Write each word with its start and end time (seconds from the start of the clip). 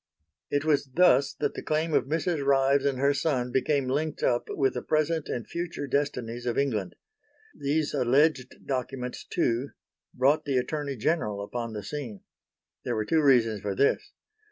It 0.49 0.65
was 0.65 0.89
thus 0.95 1.35
that 1.35 1.53
the 1.53 1.61
claim 1.61 1.93
of 1.93 2.05
Mrs. 2.05 2.43
Ryves 2.43 2.85
and 2.87 2.97
her 2.97 3.13
son 3.13 3.51
became 3.51 3.87
linked 3.87 4.23
up 4.23 4.47
with 4.49 4.73
the 4.73 4.81
present 4.81 5.29
and 5.29 5.47
future 5.47 5.85
destinies 5.85 6.47
of 6.47 6.57
England. 6.57 6.95
These 7.55 7.93
alleged 7.93 8.65
documents 8.65 9.23
too, 9.23 9.69
brought 10.15 10.45
the 10.45 10.57
Attorney 10.57 10.95
General 10.95 11.43
upon 11.43 11.73
the 11.73 11.83
scene. 11.83 12.21
There 12.83 12.95
were 12.95 13.05
two 13.05 13.21
reasons 13.21 13.61
for 13.61 13.75
this. 13.75 14.11